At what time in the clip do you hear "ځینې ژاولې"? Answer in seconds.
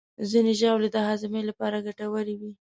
0.29-0.89